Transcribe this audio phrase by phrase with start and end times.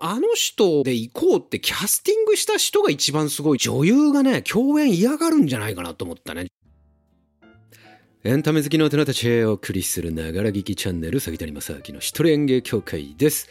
[0.00, 3.58] あの人で行こうってキャスティングした人が一番すごい。
[3.58, 6.46] 女優がね、共演嫌がるんじゃないかなと思ったね。
[8.24, 13.48] エンタメ好きの大人たちへお送りするながら聞きチャンネル、杉谷正明の一人演芸協会です。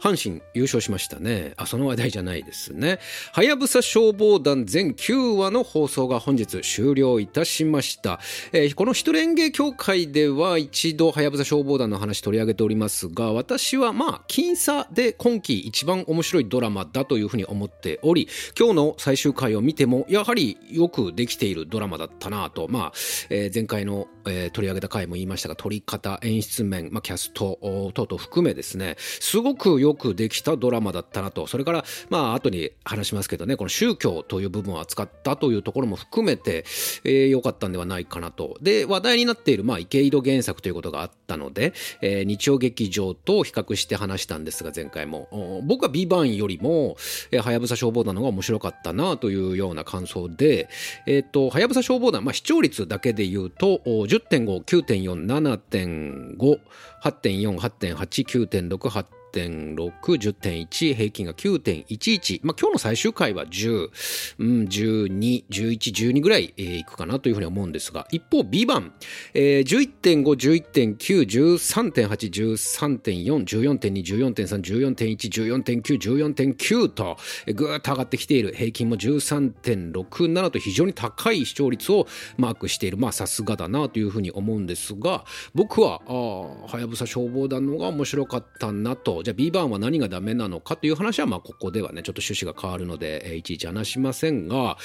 [0.00, 1.52] 阪神優勝しましたね。
[1.56, 2.98] あ、その話題じゃないですね。
[3.32, 8.20] はやぶさ消防団全9話の放送が本日終了いたしました。
[8.52, 22.92] えー、この一連芸協会では一度はやぶさ消防団の話取り上げておりますが、私はまあ、僅差で今季一番面白いドラマだというふうに思っており、今日の最終回を見ても、やはりよくできているドラマだったなと、まあ、
[23.30, 27.58] えー、前回の、えー、取り上げた回も言いましたが、撮り方、演出面、まあ、キャスト
[27.94, 31.46] 等々含めですね、すごくよよくできたドラマだったなと。
[31.46, 36.64] それから、まあ、後に話しますけどね、この宗教という部分を扱ったというところも含めて、
[37.04, 38.58] えー、かったんではないかなと。
[38.60, 45.62] で、話題になっている、まあ、池井戸原作ということがあったので、えー、日曜劇場と比較して話したんですが、前回も。
[45.64, 46.96] 僕は B 版よりも、
[47.40, 50.68] はやぶさ消防団の方が面白かったなというような感想で、
[51.06, 56.60] えっ、と、はやぶさ消防団、まあ、視聴率だけで言うと、10.5、9.4、7.5、
[57.02, 62.40] 8.4、8.8、9.6、8 10.6、10.1、平均が9.11。
[62.42, 63.90] まあ、今日の最終回は10、
[64.38, 65.78] うん、12、11、
[66.12, 68.92] 12ぐらい、えー、いくかなというふうに思うんですが、一方、ビバン、
[69.34, 77.16] えー、11.5、11.9、13.8、13.4、14.2、14.3、14.1、14.9、14.9と、
[77.54, 78.52] ぐーっと上がってきている。
[78.54, 82.96] 平均も13.67と非常に高い視聴率をマークしている。
[82.96, 89.17] まあ、さすがだなというふうに思うんですが、僕は、あはやぶさ消防団の方が面白かったなと。
[89.22, 94.76] じゃあ B 版は何がダメなのかという話は、まあ、ここではね、ちょっと趣旨が変わるので、えー、いちいち話しませんが、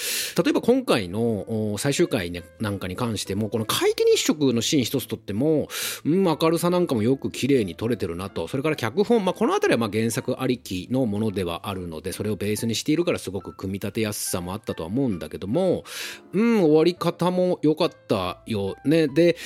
[0.44, 5.68] 例えば今回の最終回、ね、なんかに関しても、この皆既日食のシーン一つとっても、
[6.06, 15.84] うん、明るさなんかもよく綺麗に撮れてるなと、それから脚本、まあ、この辺りはまあ原作ありきのものではあるので、それをベースにしているからすごく組み立てやすさもあったとは思うんだけども、
[16.34, 19.08] うん、終わり方も良かったよね。
[19.08, 19.38] で、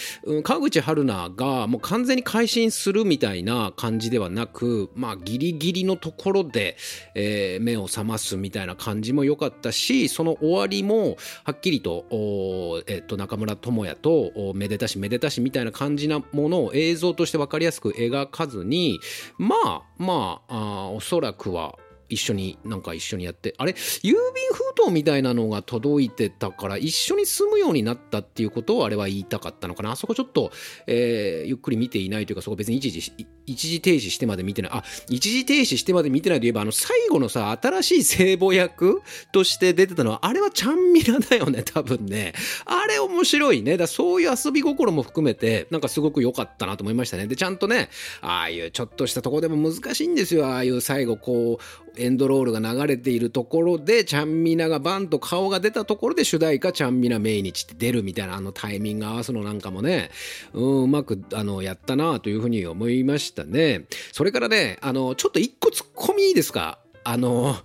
[0.43, 6.77] 川口春奈がもう完全に改心するみたいな感じではなく、まあ、ギリギリのところで、
[7.15, 18.99] えー、目を覚ますみたいな感じも良かったし、その終わりも、はっきりと、えっと、中村智也と、めでたしめでたしみたいな感じなものを映像として分かりやすく描かずに、
[19.37, 21.77] まあ、まあ、あおそらくは、
[22.09, 24.15] 一緒になんか一緒にやってあれ郵便
[24.53, 29.91] 封筒みたいなのが届いてたから一緒に住むようになったっていうことをあれは言いたかったのかな。
[29.91, 30.51] あそこちょっと、
[30.87, 34.71] えー、ゆっくり見ていないというかそこ別に一時一時停止してまで見てない。
[34.73, 42.33] あ一時停止してまで見てないといえばあの最後のさ新しい聖母役として出てたのはあれはちゃんみなだよね多分ね。
[42.65, 43.77] あれ面白いね。
[43.77, 47.25] だそういう遊び心も含めてなんかすごく良かったなと思いましたね。
[47.27, 47.89] でちゃんとね
[48.21, 50.47] ああいうちょっとしたとこでも難しいんですよ。
[50.47, 60.11] ああいう最後こうエンドロールが流れているところで、ちゃんみながバンと顔が出たところで主題歌ちゃんみな命日って出るみたいなあのタイミング合わすのなんかもね、
[60.53, 63.36] うん、うまくあのやったなというふうに思いました。
[63.43, 63.85] ね。
[64.11, 66.79] それからね、あの、ちょっと一個突っ込みいいですか？
[67.03, 67.55] あの、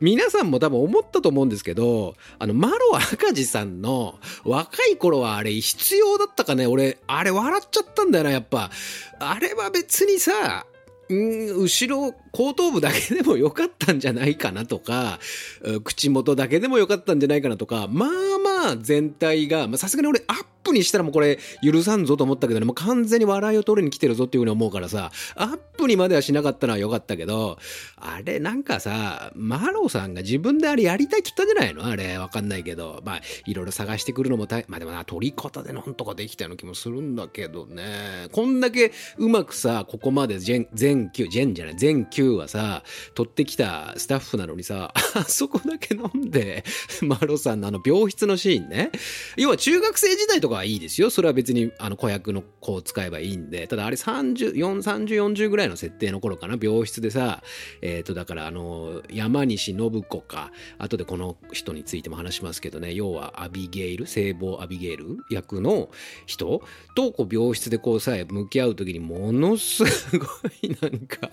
[0.00, 6.66] 皆さんも多分思ったと思うんですけど、あの、マロ赤字さんの若い頃はあれ必要だったかね？
[6.66, 8.70] 俺、あれ笑っちゃったんだよな、やっぱ。
[9.18, 10.66] あれは別にさ、
[11.12, 15.18] ん後ろ後頭部だけでもよかったんじゃないかなとか
[15.82, 18.08] 口元だけでもよかったんじゃないかなとかまあ
[18.38, 18.49] ま
[18.80, 27.58] 全体がさすがに俺アップにしたらもうこれ許さんぞと思ったけどねもう完全に笑いを取りに来てるぞっていうふうに思うからさアップにまではしなかったのはよかったけど
[27.96, 31.90] あれなんかさマロさんが自分であれやりたいって言ったんじゃないの？
[31.90, 33.00] あれわかんないけど。
[33.04, 38.28] まあいろいろ探してくるのも大まあでもな取り方でなんとかできたような気もするんだけどね。
[38.32, 42.82] こんだけうまくさここまで全全9全じゃない全9はさ
[43.14, 46.64] 取ってきたスタッフなのにさあそこだけ飲んで
[47.02, 48.90] マロさんのあの病室のシーンね。
[49.36, 51.10] 要は中学生時代とかはいいですよ。
[51.10, 53.68] それは別にあの子役の子を使えばいいんで。
[53.68, 56.56] ただあれ30、30、40ぐらいの設定の頃かな。
[56.60, 57.42] 病室でさ
[57.82, 60.50] えっ、ー、とだからあの山西信子か。
[60.78, 62.92] 後でこの人についても話しますけどね。
[62.94, 65.90] 要はアビゲイル聖母アビゲイル役の
[66.26, 66.62] 人
[66.96, 70.26] とこう病室でこうさえ向き合う時にものすご
[70.62, 71.30] いなんか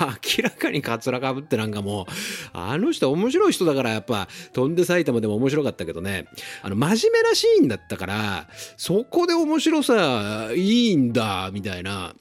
[0.00, 2.06] 明らかにカツラかぶってなんかもう、
[2.52, 5.77] あの人面白い人だからやっぱ、飛んで埼玉でも面白かった。
[5.86, 6.26] けどね、
[6.62, 12.14] あの、真面目なシーンだったから、そこで面白さいいんだ、みたいな。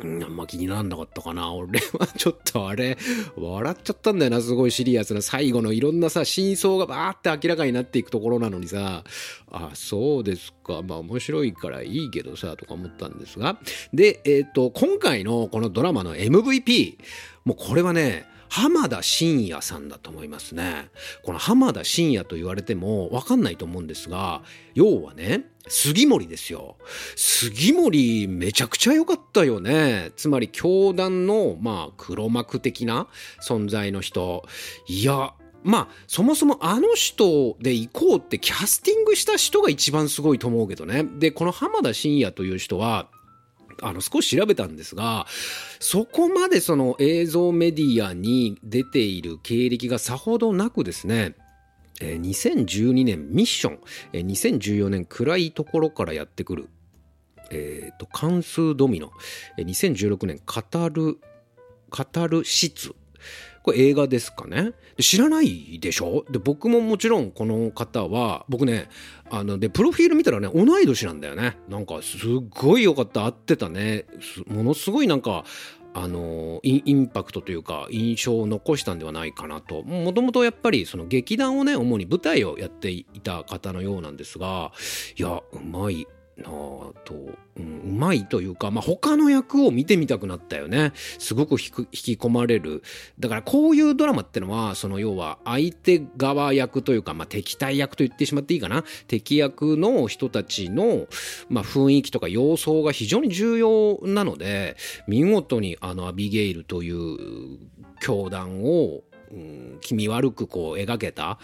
[0.00, 1.52] あんま気にならなかったかな。
[1.52, 2.98] 俺はちょっとあれ、
[3.36, 4.40] 笑っちゃったんだよな。
[4.40, 9.04] すごいシリアスな最後のいろんなさ、真相がバーって明らかになっていくところなのにさ、
[9.50, 10.82] あ、そうですか。
[10.82, 13.58] まあ面白いからいいけどさ、とか思ったんですが。
[13.92, 16.98] で、えっ、ー、と、今回のこのドラマの MVP、
[17.44, 20.90] もうこれはね、浜田真也さんだと思いますね。
[21.22, 24.42] この浜田真也と言われてもわかんないと思うんですが、
[24.74, 26.76] 要はね、杉森ですよ。
[27.16, 30.12] 杉森めちゃくちゃ良かったよね。
[30.16, 33.06] つまり教団のまあ黒幕的な
[33.40, 34.46] 存在の人。
[34.86, 35.32] いや、
[35.62, 41.04] まあそもそもあの人で行こうってキャスティングした人が一番すごいと思うけどね。
[41.04, 43.08] で、この浜田真也という人は、
[43.82, 45.26] あの少し調べたんですが
[45.80, 51.34] そこまでその映像メディアに出ている経歴がさほどなくですね
[52.00, 53.78] 2012年ミッション
[54.12, 56.68] 2014年暗いところからやってくる
[57.50, 59.12] えっ、ー、と関数ドミノ
[59.58, 61.18] 2016年語る
[61.90, 62.94] 語る質
[63.62, 64.72] これ映画ですかね？
[64.96, 66.24] で知らないでしょ？
[66.30, 68.88] で僕ももちろんこの方は僕ね
[69.30, 71.56] あのでプロフィール見たらね同い年なんだよね。
[71.68, 72.20] なんかすっ
[72.50, 73.24] ごい良かった。
[73.24, 74.06] 合ってたね。
[74.48, 75.44] ものすごいなんか
[75.94, 79.82] あのインパクトというか印象を残したんではないかなと。
[79.82, 84.72] もともとやっぱりその劇団をね主に舞台をやっていた方のようなんですが
[85.16, 86.06] いやうまい。
[86.42, 87.14] と、
[87.56, 90.92] うん、うまいというか、まあ、他の役を見てみたくなったよね。
[91.18, 92.82] すごく引き込まれる。
[93.18, 98.84] だからこういうドラマってのは、その要は相手側役というか、まあ、敵対役と言ってしまっていいかな。
[99.06, 101.06] 敵役の人たちの、
[101.48, 107.58] まあ、雰囲気とか様相が非常に重要なので、見事にあのアビゲイルという
[108.00, 109.02] 教団を
[109.32, 111.38] うん、気味悪くこう描けた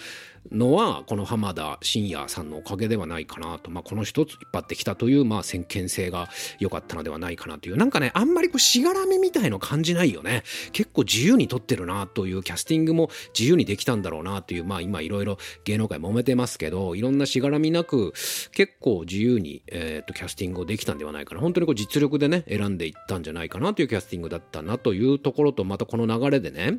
[0.53, 6.29] のはこの浜田真也さんのおかげではないかなと、まあ、この一つ引っ張ってきたというまあ先見性が
[6.59, 7.77] 良かったのではないかなという。
[7.77, 10.43] なんかねあんまりこうしがらみみたいの感じないよね。
[10.73, 14.65] 結構自由に撮ってるなというキャスティングも自由にできたんだろうなという。
[14.65, 18.13] まあ今いろいろ芸能界揉めてますけどいろんなしがらみなく
[18.53, 21.41] 結構自由に、えー、とキャスティングをできたんではないかな。
[21.41, 26.79] 本当にこう実力でね選んでいったんじゃないかなというキャスティングだったなというところとまたこの流れでね、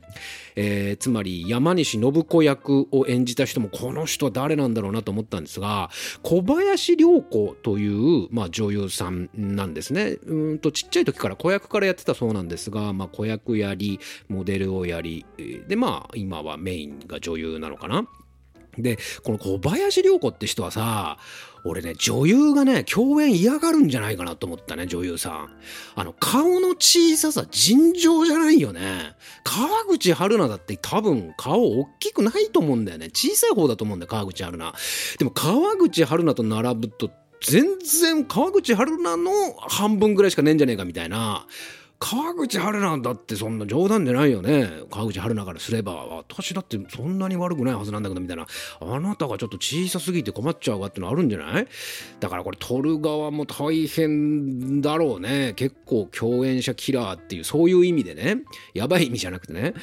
[0.56, 5.89] えー、つまり山西信子役を演じた人もこの人誰なんだろうなと思ったんですが
[6.23, 10.17] 小林涼子という、まあ、女優さんなんですね。
[10.25, 15.25] うんとちっちゃい時から子役からやってたそうなんですが、まあ、子役やりモデルをやり
[15.67, 18.07] でまあ今はメインが女優なのかな。
[18.81, 21.17] でこの小林涼子って人はさ
[21.65, 25.49] 俺ね、女優がね、共演嫌がるんじゃないかなと思ったね、女優さん。
[25.95, 29.13] あの、顔の小ささ、尋常じゃないよね。
[29.43, 33.09] 川口春奈だって多分顔大きくないと思うんだよね。
[33.09, 34.77] 小さい方だと思うんだよ、川口春奈。
[35.17, 37.11] でも川口春奈と並ぶと、
[37.41, 41.45] 全然川口春奈の半分ぐらいしかねえんじゃねえかみたいな。
[42.01, 44.69] 川口春奈だってそんな冗談じゃないよね。
[44.90, 48.48] 川口春奈からすれば私だってそんなに悪くないはずなんだけどみたいな。
[48.80, 51.68] あなたがちょっと小さすぎて困っちゃうわってのあるんじゃない？
[52.22, 55.51] だからこれ撮る側も大変だろうね。
[55.57, 58.44] 結構共演者キラーっていうそういう意味でね。
[58.74, 59.74] やばい意味じゃなくてね。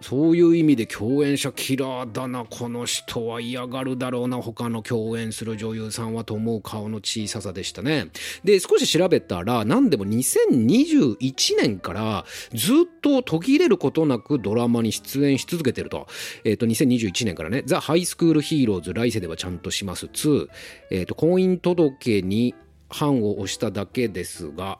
[0.00, 8.08] そういう意味で共演者キラーだなこの人は嫌がるだろうな他の共演する女優さんはと思う顔の小ささでしたね。
[8.44, 16.06] で少し調べたら何でも2021年からずっと途切れることなくドラマに出演し続けてると,、
[16.44, 20.06] えー、と2021年からね「ザ・ハイスクール・ヒーローズ来世ではちゃんとします。
[20.06, 20.48] 2」
[20.90, 22.54] えー、と婚姻届に
[22.88, 24.78] 判を押しただけですが、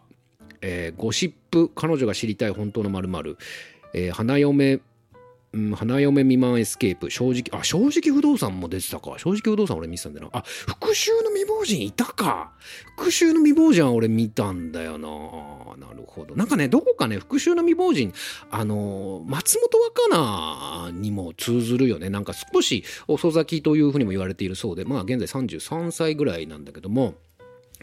[0.61, 3.37] えー、ゴシップ彼女が知りたい本当の〇〇。
[3.95, 4.81] えー、花嫁
[5.57, 9.15] うん、花嫁未満エスケープ、正直、あ、正直不動産も出てたか。
[9.17, 10.41] 正直不動産俺見てたんだよな。
[10.41, 12.53] あ、復讐の未亡人いたか。
[12.99, 15.09] 復讐の未亡人は俺見たんだよな。
[15.79, 16.37] なるほど。
[16.37, 18.13] なんかね、どこかね、復讐の未亡人、
[18.51, 22.11] あの、松本若菜にも通ずるよね。
[22.11, 27.15] なんか少し遅咲きというふうにも言われているそうで、まあ現在33歳ぐらいなんだけども、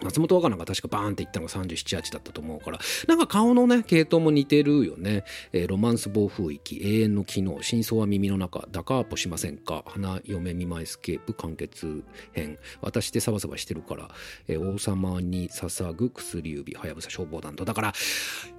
[0.03, 5.23] 松本若菜が確かバーンっていったのが37、8だったと思うから、なんか顔のね、系統も似てるよね。
[5.51, 14.09] えー、ロマンス暴風域、永遠の機能、真相は耳の中、ダカーポしませんか、花嫁見舞いスケープ、完結編、私でサバサバしてるから、
[14.47, 17.65] えー、王様に捧ぐ薬指、はやぶさ消防団と。
[17.65, 17.93] だから、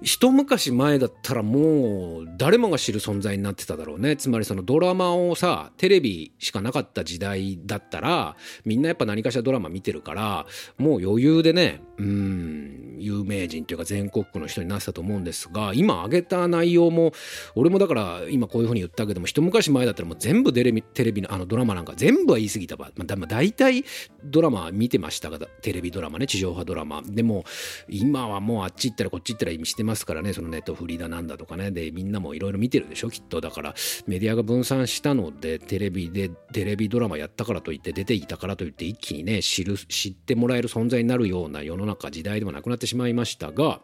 [0.01, 4.15] 一昔前だったらもう、誰もが知る存在になってただろうね。
[4.15, 8.35] つまりそのドラマをさ、テレビしかなかった時代だったら、
[8.65, 10.45] みんなやっぱ何かしらドラマ見てるから、
[10.77, 17.13] もう余裕でね、うん、有名人というか全国区の人になってたと思うんですが、今挙げた内容も、
[17.55, 23.85] 俺もだから今こういうふうに言ったけども、一昔前だったらもう全部テレビ、テレビのあのドラマなんか全部は言い過ぎたば、まあ、大体
[24.23, 27.01] ドラマ見てましたが、テレビドラマね、地上波ドラマ。
[27.05, 27.45] でも、
[27.89, 33.41] 今はもうあっち行ったらこっち行ったら意味してますからね、そのネットフリーだなんだとかね、で、みんなもいろいろ見てるでしょ、きっと。
[33.41, 33.75] だから、
[34.07, 43.81] メディアが分散したので、テレビで、テレビドラマやったからといって、出ていたからといって、一気にね、知る、知ってもらえる存在になるような世の中時代ではなくなってしまいましたが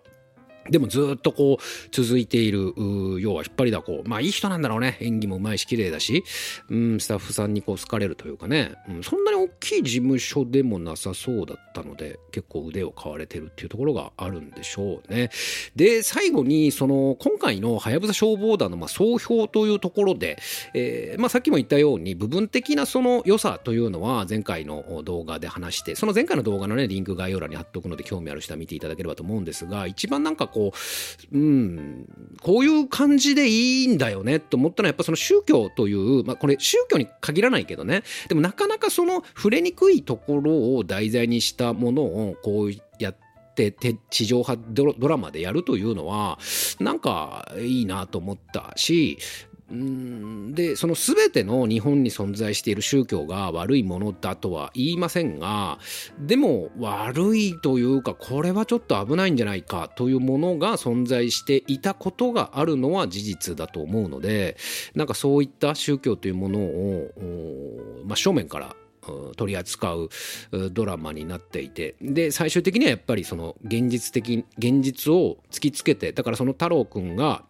[0.70, 2.74] でもずっとこう続いている、
[3.20, 4.10] 要は引っ張りだこう。
[4.10, 4.98] まあいい人なんだろうね。
[5.02, 6.24] 演技もうまいし綺麗だし、
[6.70, 15.30] うん、スタッフさんにこう好かれるというかね、うん、そんなに大きい事務所でもなさそうだったので、結構腕を買われてるっていうところがあるんでしょうね。
[15.76, 20.38] で、最後に、その、今回のはやぶさ消防団のまあ総評というところで、
[20.74, 30.74] えー、まあさっきも言ったように、部分的なその良さというのは前回の動画で話して、その前回の動画のね、リンク概要欄に貼っておくので興味ある人は見ていただければと思うんですが、一番なんかこ
[31.32, 32.06] う、うん、
[32.42, 43.22] こういう感じでいいんだよねと思ったのはやっぱその宗教という、まあこれ宗教に限らないけどね、でもなかなかその触れにくいところを題材にしたものをこうやって、
[44.10, 46.40] 地上波ドラマでやるというのは
[46.80, 49.20] なんかいいなと思ったし
[49.72, 50.54] うん。
[50.54, 55.80] でその全ての日本に存在している宗教が悪いものだとは言いませんが
[56.20, 64.58] でも悪いというかこれはちょっと危ないんじゃないかというものが存在していたことがあるのは事実だと思うので
[64.94, 67.12] なんかそういった宗教というものを、
[68.06, 68.76] まあ、正面から
[69.36, 70.10] 取り扱う
[70.72, 77.44] ドラマになっていてで最終的にはやっぱりその現実的現実を突きつけてだからその太郎くんが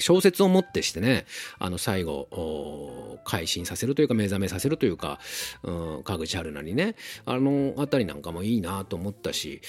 [0.00, 1.26] 小説をもってしてね
[1.58, 5.18] あの最後改心させるというか目覚めさせるというか、
[5.62, 9.60] うん、川口春奈にねあの辺りなんかもいいなと思ったし、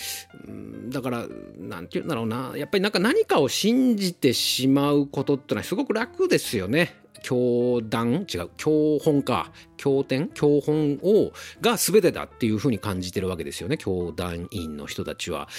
[0.48, 6.96] うん、だから何て言うんだろうなやっぱりなんか何かを信じてしまうことってのはすごく楽ですよね。
[7.24, 8.26] 教団？
[8.34, 8.50] 違う。
[8.58, 9.52] 教本か。
[9.82, 13.78] 経典教本をが全てだっていうふうに感じてるわけですよね。
[13.78, 15.50] 教団員の人たちは。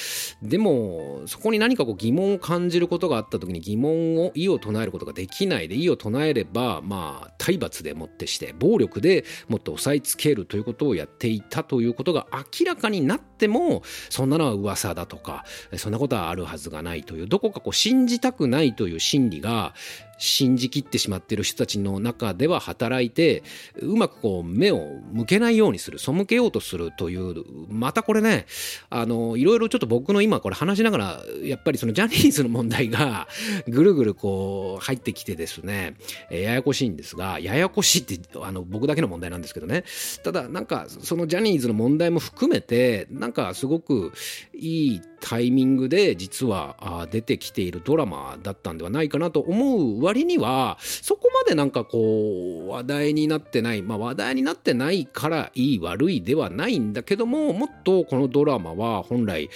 [0.42, 15.44] でもそこに何かこう疑問を感じることがあった時に疑問を異を唱えることができないで異を唱えればまあ体罰でもってして暴力でもっと押さえつけるということをやっていたということが明らかになってもそんなのは噂だとか
[15.76, 19.74] そんなことはあるはずがないというどこかこう信じたくないという心理が
[20.22, 23.42] 信じきってしまっている人たちの中では働いて
[23.80, 28.46] うまくこう目を向けないようにする背けようとするというまたこれね
[28.90, 33.28] あのいろいろちょっと僕の今これ話しながらやっぱりそのジャニーズの問題が
[33.68, 35.96] ぐるぐるこう入ってきてですね
[36.30, 39.84] ややこしいんですがややこしいってあの僕だけの問題なんですけどね。
[40.22, 44.12] ただなんかそのジャニーズの問題も含めてなんかすごく
[44.54, 59.48] いいタイミングで実は出てきているドラマだったんではないかなと思う割にはそこまでなんかこう話題になってないまあ話題になってないからいい悪いではないんだけどももっとこのドラマは本来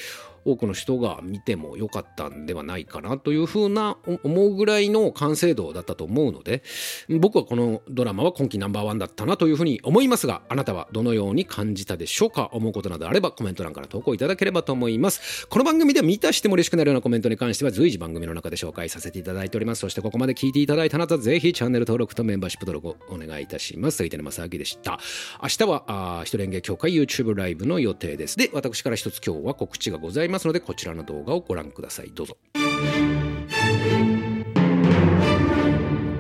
[0.47, 6.63] 多くの人が見てもよかったんではないかなというふうな思うぐらいの完成度だったと思うので
[7.21, 12.49] 僕はこのドラマは今季ナンバーワンだったなというふうに思いますがあなたはどのように感じたでしょうか？
[12.53, 15.47] 思うことなどあればコメント欄から投稿いただければと思います。
[15.49, 19.81] この番組では見たしても嬉しくなるようなコメントに関しては随時番組の中で紹介させていただいております。
[19.81, 23.97] そしてここまで聞いていただいたあなたぜひチャンネル登録とメンバーシップ登録をお願いいたします。
[23.99, 24.99] 杉谷正明でした。
[25.43, 28.37] 明日はあ一人演芸協会 YouTube ライブの予定です。
[28.37, 30.36] で私から一つ今日は告知がございます。
[30.37, 32.11] ますのでこちらの動画をご覧ください。
[32.15, 32.37] どうぞ。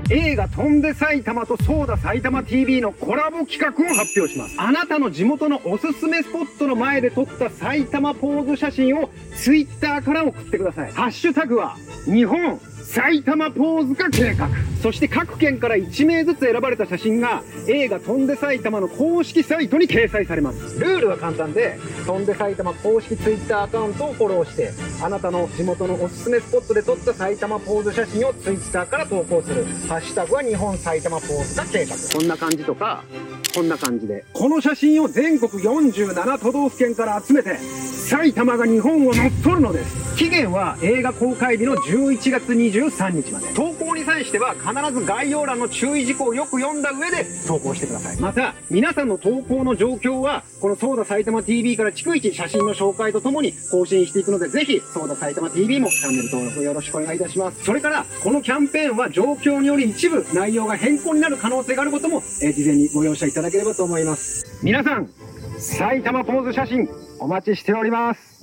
[0.08, 4.54] 映画「飛んで埼玉」と「そうだ埼玉 TV」のコラボ企画を発表します。
[4.58, 10.92] あなたの地元のおすすめスポットの前で撮った埼玉ポーズ写真を Twitter から送ってください。
[10.92, 12.60] ハッシュタグは日本。
[12.86, 14.48] 埼玉ポーズ化計画。
[14.82, 20.78] そして各県から1名ずつ選ばれた写真が映画「翔んで埼玉」の公式サイトに掲載されます。
[20.78, 24.70] ルールは簡単で「翔んで埼玉」公式 Twitter アカウントをフォローして
[25.02, 29.64] あなたの地元のおすすめスポットで撮った埼玉ポーズ写真を Twitter から投稿する。
[29.88, 31.96] ハッシュタグは日本埼玉ポーズ化計画。
[32.18, 33.02] こんな感じとか
[33.54, 34.24] こんな感じで。
[34.32, 37.58] この写真を全国47都道府県から集めて
[38.06, 40.16] 埼玉が日本を乗っ取るのです。
[40.16, 43.52] 期限は映画公開日の11月23日まで。
[43.52, 48.20] 投稿に際しては必ず概要欄の注意事項をよく読んだ上で投稿してください。
[48.20, 57.64] また皆さんの投稿の状況はこのそうだ埼玉 TV から逐一写真の紹介とともに更新していくのでぜひそうだ埼玉 TV もチャンネル登録よろしくお願いいたします。
[57.64, 64.44] それからこのキャンペーンは状況により一部内容が変更になる可能性があることも、えー、事前にご容赦いただければと思います。
[64.62, 65.10] 皆さん
[65.66, 68.35] 埼玉ポーズ写真お待ちしております。